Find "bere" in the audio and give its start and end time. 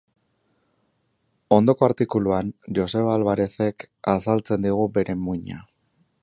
4.99-5.17